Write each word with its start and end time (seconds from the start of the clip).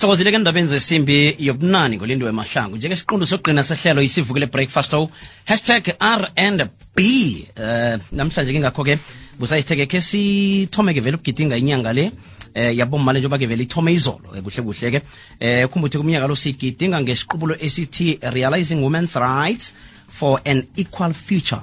sithokozile 0.00 0.30
ke 0.30 0.36
endabeni 0.36 0.68
zesimbi 0.68 1.36
yobunani 1.38 1.96
ngolindiwe 1.96 2.32
mahlangu 2.32 2.76
njengesiqundu 2.76 3.26
sokugqina 3.26 3.62
sehlelo 3.62 4.02
isivukile 4.02 4.46
breakfast 4.46 4.90
show 4.90 5.10
hashtag 5.44 5.94
r 6.00 6.30
and 6.36 6.70
b. 6.96 7.46
Uh, 7.56 8.00
namhlanje 8.12 8.52
ke 8.52 8.60
ngakho 8.60 8.84
ke 8.84 8.96
busayitheke 9.38 9.86
ke 9.86 10.00
sithome 10.00 10.94
ke 10.94 11.04
vele 11.04 11.16
ukugidinga 11.20 11.56
inyanga 11.56 11.92
le 11.92 12.12
eh 12.54 12.72
yabo 12.78 12.96
le 12.96 13.20
njengoba 13.20 13.38
ke 13.38 13.46
vele 13.46 13.64
ithome 13.64 13.92
izolo 13.92 14.32
ke 14.32 14.40
kuhle 14.40 14.62
kuhle 14.62 14.90
ke 14.90 15.02
eh 15.38 15.68
khumbuthi 15.68 15.98
kumnyaka 15.98 16.26
lo 16.26 16.34
sigidinga 16.34 17.00
ngesiqubulo 17.02 17.56
esithi 17.60 18.18
realizing 18.32 18.80
women's 18.80 19.16
rights 19.16 19.74
for 20.08 20.40
an 20.46 20.64
equal 20.76 21.12
future. 21.12 21.60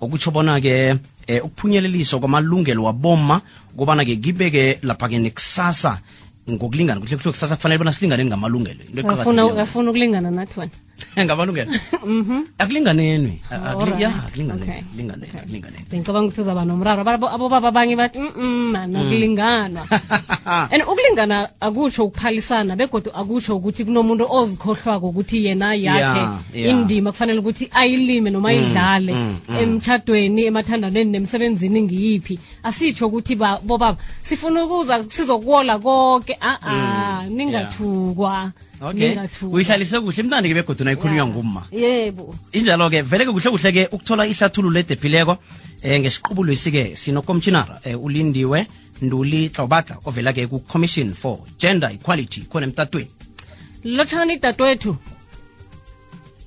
Okutsho 0.00 0.30
bona 0.30 0.60
ke 0.60 0.98
eh 1.26 1.40
ukuphunyeleliswa 1.40 2.20
kwamalungelo 2.20 2.84
waboma 2.84 3.40
ukubana 3.72 4.04
ke 4.04 4.20
kibeke 4.20 4.80
lapha 4.82 5.08
ke 5.08 5.18
nekusasa 5.18 5.98
ngokulingana 6.50 7.00
kuhle 7.00 7.16
kuhle 7.16 7.32
kusasa 7.32 7.56
kufanele 7.56 7.78
bona 7.78 7.92
silingane 7.92 8.24
ngamalungelo. 8.24 8.82
Into 8.84 9.62
ufuna 9.62 9.90
ukulingana 9.90 10.30
nathi 10.30 10.60
wena 10.60 10.72
ngamalungelo 11.24 11.70
ngena 15.24 15.40
akulinganeni. 15.42 15.86
Bengicabanga 15.90 16.28
ukuthi 16.28 16.40
uzaba 16.40 16.64
nomraro. 16.64 17.00
Abobaba 17.02 17.68
abanye 17.68 17.96
bathi 17.96 18.18
mm. 18.18 18.72
man 18.72 18.94
and 20.72 20.82
ukulingana 20.82 21.48
akutsho 21.60 22.04
ukuphalisana 22.04 22.76
begodwa 22.76 23.14
akutsho 23.14 23.56
ukuthi 23.56 23.84
kunomuntu 23.84 24.26
ozikhohlwako 24.30 25.06
ukuthi 25.08 25.44
yena 25.46 25.74
yakhe 25.74 26.14
Yeah, 26.14 26.38
yeah. 26.54 26.70
indima 26.70 27.12
kufanele 27.12 27.38
ukuthi 27.38 27.70
ayilime 27.72 28.30
noma 28.30 28.48
ayidlale 28.48 29.12
mm, 29.12 29.36
emtshadweni 29.60 30.44
emathandaneni 30.44 31.10
nemsebenzini 31.10 31.82
ngiyiphi. 31.82 32.38
Asitsho 32.62 33.06
ukuthi 33.06 33.36
bobaba 33.36 33.96
sifuna 34.22 34.64
ukuza 34.64 35.04
sizokuwola 35.04 35.78
konke 35.78 36.36
a 36.40 36.58
a 36.62 37.26
ningathukwa 37.28 38.52
okay. 38.88 39.16
Uyihlalise 39.42 40.00
kuhle. 40.00 40.20
Imnandi 40.22 40.48
ke 40.48 40.54
begodu 40.54 40.84
nayikhulunywa 40.84 41.24
Yeah. 41.24 41.28
ngumma. 41.28 41.62
Yebo. 41.72 42.34
Injalo 42.52 42.90
ke 42.90 43.02
vele 43.02 43.24
ke 43.24 43.32
kuhle 43.32 43.50
kuhle 43.50 43.72
ke 43.72 43.88
ukuthola 43.92 44.26
ihlathululo 44.26 44.78
edephileko 44.80 45.38
eh 45.82 46.00
ngesiqubulo 46.00 46.52
isike 46.52 46.96
sinokomshinara 46.96 47.80
eh, 47.84 47.96
ulindiwe 48.04 48.66
nduli 49.02 49.48
tlaubatla 49.48 49.98
ovela 50.06 50.32
ke 50.32 50.46
ku-commission 50.46 51.14
for 51.14 51.38
gender 51.58 51.90
equality 51.92 52.46
khona 52.50 52.66
emtatweni. 52.66 53.10
Lotshani 53.84 54.38
dadewethu 54.38 54.96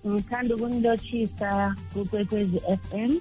ngithanda 0.08 0.56
ukunilotshisa 0.56 1.76
kukwekwezi 1.94 2.60
FM 2.60 3.20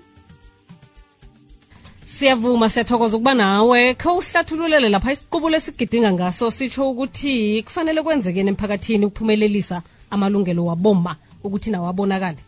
siyavuma 2.16 2.68
siyathokoza 2.68 3.16
ukuba 3.16 3.34
nawe. 3.34 3.94
Khe 3.94 4.08
usihlathululele 4.08 4.88
lapha 4.88 5.12
isiqubulo 5.12 5.56
esigidinga 5.56 6.12
ngaso 6.12 6.50
sitsho 6.50 6.90
ukuthi 6.90 7.62
kufanele 7.62 8.02
kwenzekeni 8.02 8.48
emphakathini 8.48 9.04
ukuphumelelisa 9.06 9.82
amalungelo 10.10 10.64
waboma 10.64 11.16
ukuthi 11.44 11.70
nawo 11.70 11.86
abonakale? 11.88 12.40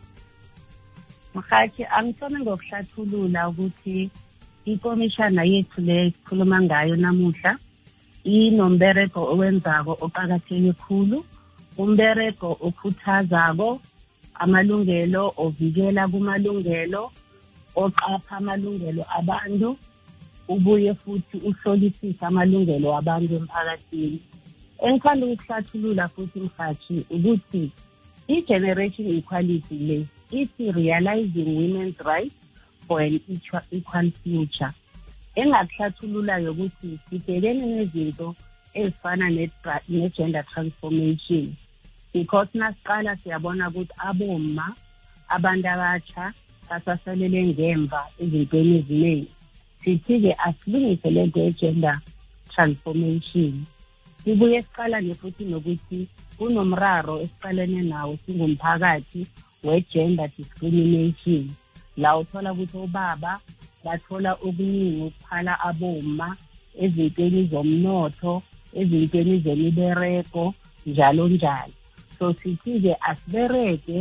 Mhathi 1.35 1.85
angithome 1.85 2.39
ngokuhlathulula 2.39 3.49
ukuthi 3.49 4.09
ikomishana 4.65 5.43
yethu 5.43 5.81
le 5.81 6.11
sikhuluma 6.11 6.61
ngayo 6.61 6.95
namuhla 6.95 7.51
inomberego 8.23 9.21
owenzako 9.33 9.97
oqakatheke 10.01 10.73
khulu 10.81 11.23
umberego 11.77 12.57
okhuthazako 12.67 13.79
amalungelo 14.33 15.33
ovikela 15.37 16.07
kumalungelo 16.07 17.11
oqapha 17.75 18.37
amalungelo 18.37 19.03
abantu 19.17 19.77
ubuye 20.47 20.93
futhi 20.93 21.37
uhlolisise 21.47 22.25
amalungelo 22.25 22.89
wabantu 22.89 23.35
emphakathini. 23.35 24.19
Engithanda 24.79 25.25
ukuhlathulula 25.25 26.07
futhi 26.09 26.39
mhathi 26.39 27.05
ukuthi 27.09 27.71
i-generation 28.27 29.07
equality 29.17 29.75
le 29.87 30.07
ithi 30.31 30.71
realizing 30.71 31.49
women's 31.57 31.99
rights 32.05 32.35
for 32.87 33.01
an 33.01 33.19
equa- 33.29 33.65
equal 33.71 34.11
future. 34.23 34.71
Engakuhlathululayo 35.35 36.51
ukuthi 36.51 36.99
sibhekene 37.09 37.65
nezinto 37.65 38.35
ezifana 38.73 39.29
ne- 39.29 39.51
ne-gender 39.89 40.43
transformation. 40.53 41.55
Because 42.13 42.49
nasiqala 42.53 43.15
siyabona 43.17 43.69
ukuthi 43.69 43.93
aboma 43.97 44.75
abantu 45.29 45.67
abatsha 45.67 46.33
basasalele 46.69 47.39
ngemva 47.49 48.01
ezintweni 48.21 48.73
eziningi. 48.79 49.31
Sithi-ke 49.81 50.31
asilungise 50.47 51.09
lento 51.15 51.39
ye-gender 51.45 51.97
transformation. 52.53 53.65
Sibuye 54.23 54.61
siqalane 54.61 55.13
futhi 55.19 55.43
nokuthi 55.51 55.99
kunomraro 56.37 57.15
esiqalene 57.23 57.81
nawo 57.91 58.13
singumphakathi 58.23 59.21
we-gender 59.63 60.29
discrimination. 60.37 61.43
La 61.97 62.17
uthola 62.19 62.51
ukuthi 62.53 62.77
obaba 62.85 63.33
bathola 63.83 64.31
okuningi 64.33 65.01
ukuphala 65.07 65.53
aboma 65.69 66.27
ezintweni 66.83 67.41
zomnotho 67.51 68.33
ezintweni 68.79 69.39
zemibereko 69.43 70.53
njalo 70.85 71.27
njalo. 71.27 71.73
So 72.17 72.33
sithi-ke 72.33 72.93
asibereke 73.09 73.97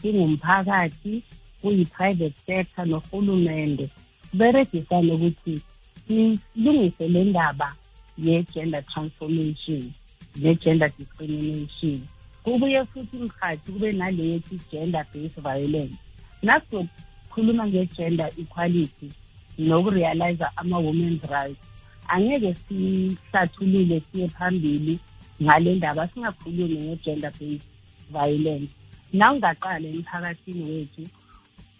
singumphakathi 0.00 1.22
kuyi-private 1.60 2.34
sector 2.46 2.86
nohulumende 2.86 3.90
siberegisane 4.30 5.12
ukuthi 5.12 5.60
silungise 6.06 7.08
le 7.08 7.24
ndaba 7.24 7.74
ye-gender 8.18 8.82
transformation 8.86 9.92
ne-gender 10.36 10.90
discrimination. 10.98 12.00
Kubuye 12.44 12.84
futhi 12.84 13.16
mkhathi 13.16 13.72
kube 13.72 13.92
nale 13.92 14.42
gender 14.70 15.06
based 15.12 15.40
violence. 15.40 15.96
Nasizokhuluma 16.42 17.66
nge-gender 17.66 18.30
equality 18.38 19.10
nokurealize 19.58 20.46
ama-women's 20.56 21.22
rights 21.30 21.60
angeke 22.08 22.54
sihlathulule 22.54 24.02
siye 24.12 24.28
phambili 24.28 24.98
ngale 25.42 25.74
ndaba 25.74 26.08
singakhulumi 26.08 26.78
nge-gender 26.80 27.32
based 27.40 27.68
violence. 28.10 28.72
Na 29.12 29.32
ungaqala 29.32 29.88
emphakathini 29.88 30.64
wethu 30.70 31.08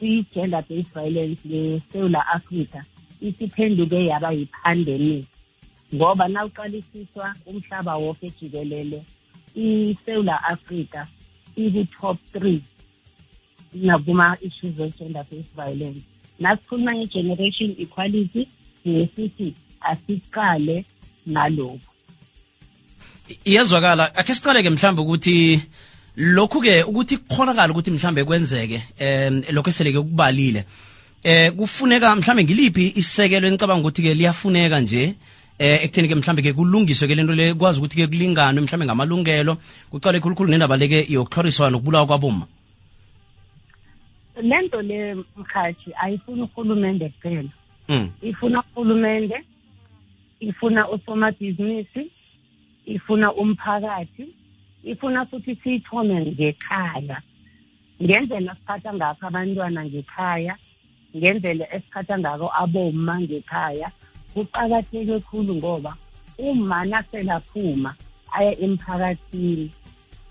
i-gender 0.00 0.62
based 0.69 0.92
violence 0.94 1.41
ngesewula 1.47 2.26
africa 2.26 2.81
isiphenduke 3.20 4.06
yaba 4.06 4.31
yi-pandemic 4.32 5.25
ngoba 5.94 6.28
nawuqalisiswa 6.28 7.34
umhlaba 7.47 7.97
wonke 7.97 8.32
jikelele 8.41 9.03
isewula 9.54 10.44
africa 10.44 11.06
iku-top 11.56 12.19
three 12.32 12.62
nakuma-issues 13.75 14.78
we-gender 14.78 15.25
based 15.31 15.54
violence. 15.54 16.03
Nasikhuluma 16.41 16.94
nge-generation 16.94 17.76
equality 17.78 18.48
ngesithi 18.86 19.54
asiqale 19.80 20.84
nalokhu. 21.26 21.80
Iyezwakala 23.44 24.15
akhe 24.15 24.34
siqale-ke 24.34 24.70
mhlawumbe 24.70 25.03
ukuthi 25.03 25.60
lokhu-ke 26.18 26.82
ukuthi 26.82 27.16
kukhonakala 27.16 27.72
ukuthi 27.72 27.90
mhlawumbe 27.90 28.24
kwenzeke 28.24 28.78
um 29.00 29.42
lokho 29.52 29.70
eseleke 29.70 30.00
kubalile. 30.00 30.64
Eh 31.22 31.52
kufuneka 31.52 32.16
mhlambe 32.16 32.44
ngiliphi 32.44 32.92
isekelo 33.00 33.48
enicabanga 33.48 33.80
ukuthi-ke 33.80 34.14
liyafuneka 34.14 34.80
nje. 34.80 35.14
Eh 35.58 35.84
ekutheni-ke 35.84 36.14
mhlambe-ke 36.14 36.52
kulungiswe-ke 36.52 37.14
lento 37.14 37.34
le 37.34 37.54
kwazi 37.54 37.78
ukuthi-ke 37.78 38.06
kulinganwe 38.06 38.60
mhlambe 38.60 38.86
ngamalungelo. 38.86 39.56
Kucale 39.90 40.20
khulukhulu 40.20 40.50
nendaba 40.50 40.76
leke 40.76 41.06
yokuhloriswa 41.08 41.70
nokubulawa 41.70 42.06
kwaboma 42.06 42.46
lento 44.42 44.82
le 44.82 45.14
mkhathi 45.36 45.94
ayifuni 46.02 46.42
uhulumende 46.42 47.08
kuphela. 47.08 47.48
Mm. 47.88 48.10
ifuna 48.22 48.62
uhulumende 48.76 49.44
ifuna 50.41 50.86
osomabhizinisi 50.86 52.10
ifuna 52.86 53.32
umphakathi. 53.32 54.34
Ifuna 54.84 55.27
futhi 55.27 55.57
siyithome 55.63 56.27
ngekhaya. 56.27 57.22
Ngendlela 58.03 58.54
siphatha 58.54 58.95
ngakho 58.95 59.27
abantwana 59.27 59.84
ngekhaya 59.84 60.54
ngendlela 61.16 61.65
esiphatha 61.75 62.19
ngako 62.19 62.47
aboma 62.63 63.21
ngekhaya 63.21 63.89
kuqakatheke 64.34 65.21
khulu 65.21 65.54
ngoba 65.54 65.97
uma 66.39 66.84
naselaphuma 66.84 67.91
aya 68.36 68.53
emphakathini 68.60 69.71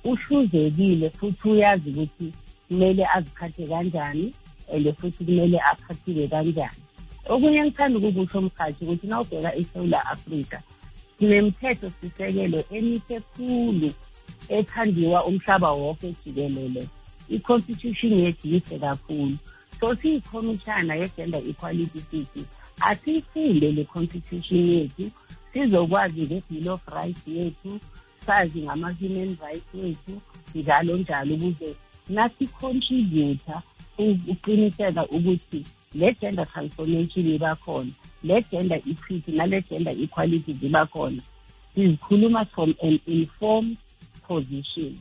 uhluzekile 0.04 1.10
futhi 1.10 1.50
uyazi 1.50 1.90
ukuthi 1.90 2.28
kumele 2.68 3.04
aziphathe 3.16 3.68
kanjani 3.68 4.34
and 4.72 4.86
futhi 4.98 5.26
kumele 5.26 5.60
aphathike 5.60 6.28
kanjani. 6.28 6.82
Okunye 7.30 7.64
ngithanda 7.64 7.98
ukukusho 8.00 8.42
mkhathi 8.42 8.84
ukuthi 8.86 9.08
na 9.08 9.22
ubheka 9.22 9.56
esewula 9.56 10.06
afrika 10.06 10.62
sinemthetho 11.20 11.92
sisekelo 12.02 12.64
emihle 12.72 13.20
khulu. 13.20 13.90
Ethandiwa 14.50 15.26
umhlaba 15.26 15.72
wonke 15.72 16.16
jikelele. 16.26 16.88
I-constitution 17.30 18.14
yethu 18.14 18.48
yihle 18.48 18.80
kakhulu. 18.80 19.38
So 19.80 19.96
siyikhomishana 19.96 20.96
ye-gender 20.96 21.42
equality 21.50 22.00
city 22.00 22.46
asiyifunde 22.80 23.72
le 23.72 23.84
constitution 23.86 24.66
yethu. 24.68 25.12
Sizokwazi 25.54 26.22
nge-bill 26.22 26.70
of 26.70 26.88
rights 26.88 27.28
yethu 27.28 27.80
sazi 28.26 28.62
ngama-human 28.62 29.38
rights 29.42 29.74
wethu 29.74 30.22
njalo 30.56 30.98
njalo. 30.98 31.36
Ukuze 31.36 31.76
nasi-contributor 32.10 33.62
uqiniseka 34.28 35.08
ukuthi 35.08 35.66
le 35.96 36.14
gender 36.22 36.48
transformation 36.48 37.26
iba 37.26 37.56
khona 37.56 37.92
le 38.24 38.46
gender 38.52 38.78
equity 38.78 39.32
nale 39.32 39.62
gender 39.62 40.02
equality 40.02 40.54
ziba 40.54 40.86
khona. 40.86 41.22
Sizikhuluma 41.76 42.46
from 42.54 42.76
an 42.82 43.00
informed 43.06 43.78
position 44.28 44.94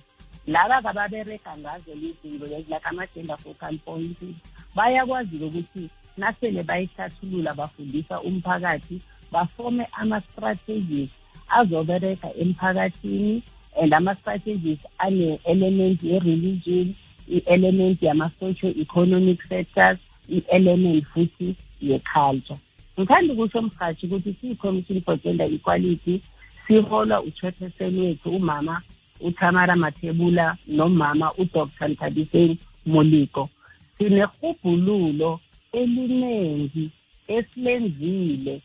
laba 0.46 0.82
kababereka 0.82 1.56
ngazo 1.58 1.94
lezinto 1.94 2.46
lezi 2.46 2.70
like 2.72 2.88
ama-gender 2.88 3.38
focal 3.38 3.78
point 3.78 4.18
bayakwazi 4.74 5.36
ukuthi 5.36 5.90
nasele 6.16 6.62
bayihlathulula 6.62 7.54
bafundisa 7.54 8.20
umphakathi 8.20 9.00
bafome 9.32 9.86
ama-strategies 9.92 11.10
azobereka 11.48 12.34
emphakathini 12.34 13.42
and 13.82 13.94
ama-strategies 13.94 14.78
ane-element 14.98 16.02
ye-religion 16.02 16.94
i-element 17.28 18.02
yama-socio-economic 18.02 19.42
sectors 19.48 19.98
i-element 20.28 21.04
futhi 21.04 21.56
ye-culture. 21.80 22.58
Ngithanda 22.98 23.32
ukusho 23.34 23.62
mhathi 23.62 24.06
ukuthi 24.06 24.34
siyi-commission 24.40 25.00
for 25.00 25.16
gender 25.16 25.46
equality 25.46 26.22
siholwa 26.66 27.22
uchairperson 27.22 27.98
wethu 27.98 28.30
umama 28.30 28.82
uThamara 29.20 29.76
Mathebula 29.76 30.56
nomama 30.66 31.32
uDr. 31.38 31.88
Nthabiseni 31.88 32.58
Moliko 32.86 33.48
sinehubhululo 33.98 35.40
eliningi 35.72 36.90
esilenzile 37.28 38.60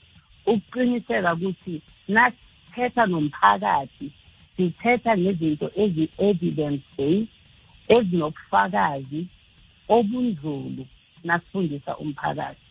ukuqiniseka 0.46 1.34
ukuthi 1.34 1.82
nasithetha 2.08 3.06
nomphakathi 3.06 4.12
sithetha 4.58 5.18
ngezinto 5.18 5.72
ezi-evidence 5.76 6.84
based 6.98 7.28
ezinobufakazi 7.88 9.28
obunzulu 9.90 10.86
nasifundisa 11.24 11.98
umphakathi. 11.98 12.66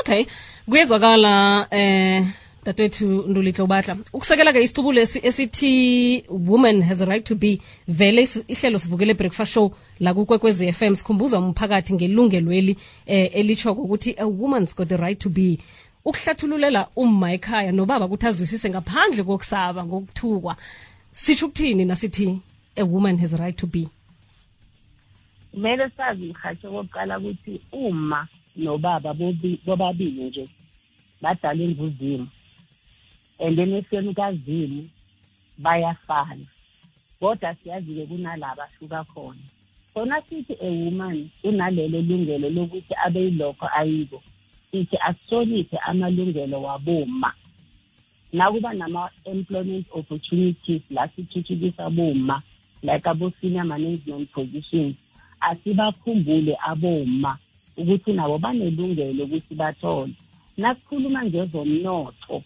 Okay 0.00 0.26
kuyezwakala 0.68 1.66
eh 1.70 2.26
dadwethu 2.64 3.06
ndulihle 3.28 3.62
ubatla 3.62 3.96
ukusekela 4.12 4.52
ke 4.52 4.62
isitubulo 4.62 5.00
esithi 5.00 6.24
woman 6.28 6.82
has 6.82 7.00
a 7.00 7.04
right 7.04 7.24
to 7.24 7.34
be 7.34 7.60
vele 7.88 8.28
ihlelo 8.48 8.78
sivukele 8.78 9.14
breakfast 9.14 9.52
show 9.52 9.74
la 10.00 10.14
kukwekwezi 10.14 10.72
FM 10.72 10.94
sikhumbuza 10.94 11.38
umphakathi 11.38 11.94
ngelungelweli 11.94 12.76
eh 13.06 13.30
elitshoko 13.34 13.82
ukuthi 13.82 14.14
a 14.18 14.26
woman's 14.26 14.76
got 14.76 14.88
the 14.88 14.96
right 14.96 15.18
to 15.18 15.28
be. 15.28 15.58
Ukuhlathululela 16.04 16.88
umma 16.96 17.32
ekhaya 17.32 17.72
nobaba 17.72 18.06
ukuthi 18.06 18.26
azwisise 18.26 18.70
ngaphandle 18.70 19.22
kokusaba 19.22 19.84
ngokuthukwa 19.84 20.56
sitsho 21.12 21.46
ukuthini 21.46 21.84
nasithi 21.84 22.40
a 22.76 22.84
woman 22.84 23.18
has 23.18 23.34
a 23.34 23.36
right 23.36 23.56
to 23.56 23.66
be? 23.66 23.88
Kumele 25.52 25.90
sazi 25.96 26.24
mhatshe 26.24 26.68
kokuqala 26.68 27.18
ukuthi 27.18 27.60
uma 27.72 28.28
nobaba 28.56 29.14
bobabili 29.64 30.24
nje 30.24 30.48
badalwe 31.20 31.68
nguzimu 31.68 32.28
and 33.42 33.58
efeni 33.58 34.14
kazimu 34.14 34.88
bayafana. 35.58 36.46
Kodwa 37.20 37.54
siyazi-ke 37.54 38.06
kunalaba 38.06 38.64
ahluka 38.64 39.04
khona. 39.04 39.44
Khona 39.94 40.22
sithi 40.28 40.54
a 40.60 40.70
woman 40.70 41.30
unalelo 41.44 42.00
lungelo 42.02 42.50
lokuthi 42.50 42.94
abe 43.04 43.20
yilokho 43.20 43.68
ayiko. 43.76 44.22
Sithi 44.70 44.96
asihloniphe 44.96 45.78
amalungelo 45.78 46.62
waboma 46.62 47.32
nakuba 48.32 48.74
nama-employment 48.74 49.86
opportunities 49.92 50.82
la 50.90 51.08
sithuthukisa 51.08 51.90
boma 51.90 52.42
like 52.82 53.06
abo-senior 53.06 53.64
management 53.64 54.30
positions 54.32 54.96
asibakhumbule 55.40 56.56
aboma 56.64 57.38
ukuthi 57.76 58.12
nabo 58.12 58.38
banelungelo 58.38 59.24
ukuthi 59.24 59.54
bathole. 59.54 60.12
Nasikhuluma 60.56 61.24
ngezomnotho 61.24 62.42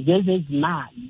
ngezezimali 0.00 1.08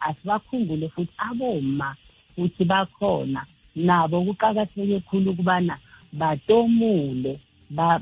asibakhumbule 0.00 0.88
futhi 0.88 1.14
aboma 1.28 1.96
futhi 2.34 2.64
bakhona. 2.64 3.46
Nabo 3.76 4.16
kuqakatheke 4.26 5.00
khulu 5.08 5.30
ukubana 5.30 5.78
batomule 6.12 7.32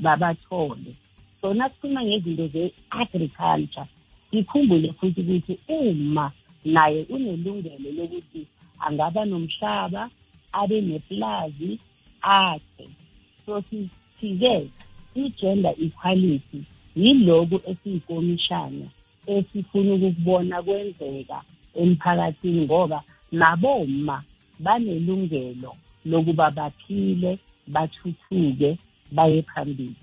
babathole 0.04 0.92
so 1.40 1.54
nasikhuluma 1.54 2.02
ngezinto 2.04 2.46
ze-agriculture. 2.54 3.86
Sikhumbule 4.30 4.92
futhi 4.98 5.20
ukuthi 5.20 5.54
uma 5.68 6.32
naye 6.64 7.06
unelungelo 7.08 7.88
lokuthi 7.96 8.46
angaba 8.80 9.24
nomhlaba 9.24 10.10
abe 10.52 10.80
neplazi 10.80 11.78
akhe 12.22 12.86
so 13.46 13.62
sithi-ke 13.68 14.68
i-gender 15.14 15.74
equality 15.86 16.60
yiloku 16.96 17.56
esiyikomishana. 17.70 18.86
Esifuna 19.26 19.94
ukukubona 19.94 20.62
kwenzeka 20.62 21.42
emphakathini 21.74 22.64
ngoba 22.64 23.02
naboma 23.32 24.22
banelungelo 24.58 25.72
lokuba 26.04 26.50
baphile 26.50 27.38
bathuthuke 27.66 28.78
baye 29.12 29.42
phambili. 29.42 29.94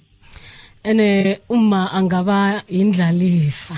Ene 0.84 1.40
uma 1.50 1.92
angaba 1.92 2.64
indlalifa 2.68 3.76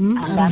ngoba 0.00 0.50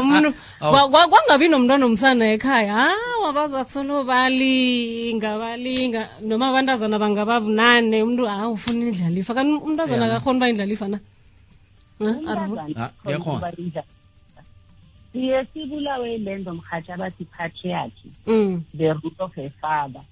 umuntu 0.00 0.30
kwangabi 1.10 1.48
nomntwana 1.48 1.86
omsana 1.86 2.24
ekhaya 2.36 2.72
hawa 2.76 3.32
baza 3.32 3.64
kusolobali 3.64 5.14
ngabalinga 5.16 6.02
noma 6.28 6.48
abantazana 6.52 7.00
bangaba 7.00 7.40
bunane 7.40 8.02
umuntu 8.02 8.24
hawu 8.28 8.52
ufuna 8.52 8.84
indlalifa. 8.92 9.34
Kanti 9.34 9.52
umntazana 9.64 10.04
akakhona 10.06 10.36
uba 10.38 10.48
indlalifa 10.48 10.88
na? 10.88 10.98
Siye 15.12 15.44
sibulawe 15.52 16.18
lento 16.18 16.54
mhathi 16.54 16.92
abathi 16.92 17.24
patriarchy 17.24 18.10
the 18.74 18.88
root 19.02 19.18
of 19.18 19.38
a 19.38 19.50
father. 19.60 20.02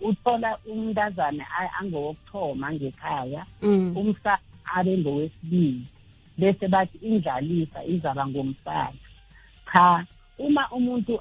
Uthola 0.00 0.58
umntazana 0.66 1.44
angowokuthoma 1.80 2.72
ngekhaya 2.72 3.46
umsa 3.94 4.38
abe 4.74 4.98
ngowesibili 4.98 5.84
bese 6.38 6.68
bathi 6.68 6.98
indlalisa 7.02 7.84
izaba 7.84 8.26
ngomsana. 8.26 8.98
Cha 9.72 10.06
uma 10.38 10.68
umuntu 10.70 11.20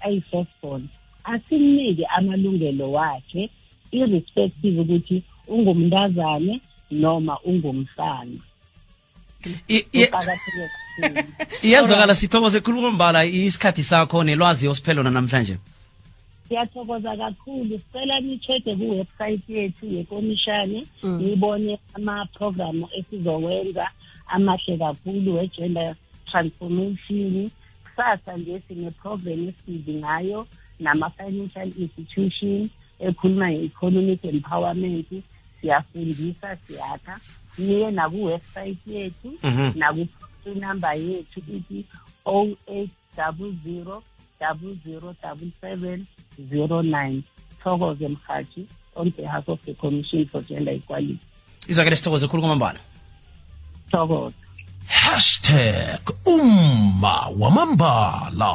ayi-firstborn 0.00 0.88
asimnike 1.24 2.04
amalungelo 2.06 2.92
wakhe 2.92 3.50
irrespective 3.92 4.80
ukuthi 4.80 5.22
ungumntazane 5.48 6.60
noma 6.90 7.38
ungumsana 7.44 8.40
iyazwakala 11.66 12.14
sithokoze 12.14 12.60
khuluma 12.60 12.88
kombala 12.88 13.24
isikhathi 13.24 13.84
sakho 13.84 14.24
nelwazi 14.24 14.68
osiphelona 14.68 15.10
namhlanje 15.10 15.56
siyathokoza 16.48 17.16
kakhulu. 17.16 17.78
Sicela 17.78 18.20
ni-check-e 18.20 18.76
kuwebsite 18.76 19.48
yethu 19.48 19.86
yekomishane 19.86 20.86
nibone 21.02 21.78
ama-programu 21.94 22.88
esizowenza 22.98 23.88
amahle 24.26 24.76
kakhulu 24.78 25.36
we-gender 25.36 25.94
transformation. 26.30 27.50
Kusasa 27.84 28.36
nje 28.36 28.62
sine-program 28.68 29.48
esibizi 29.48 29.94
ngayo 29.94 30.46
nama-financial 30.80 31.72
institution 31.78 32.68
ekhuluma 33.00 33.50
nge-economic 33.50 34.24
empowerment 34.24 35.08
siyafundisa 35.64 36.56
siyakha. 36.66 37.20
Niye 37.58 37.90
nakuwebsayithi 37.90 38.94
yethu 38.94 39.32
naku-number 39.74 40.94
yethu 40.94 41.40
ithi 41.48 41.84
08 42.26 42.88
00 43.16 44.02
007709 44.40 47.22
thokoze 47.64 48.08
mhathi 48.08 48.66
on 48.96 49.10
behalf 49.10 49.48
of 49.48 49.60
the 49.64 49.74
commission 49.74 50.28
for 50.28 50.42
gender 50.42 50.74
equality. 50.74 51.18
Izwakele 51.68 51.96
sithokoze 51.96 52.28
khulu 52.28 52.42
kwamambala. 52.42 52.78
Thokoze. 53.90 54.34
Hashtag 54.86 56.00
umma 56.24 57.28
wamambala 57.38 58.52